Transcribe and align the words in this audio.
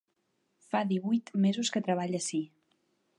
Fa 0.69 0.81
díhuit 0.93 1.25
mesos 1.45 1.71
que 1.77 1.85
treballe 1.89 2.19
ací. 2.25 2.41